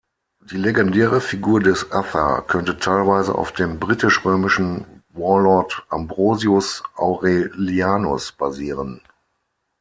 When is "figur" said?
1.21-1.59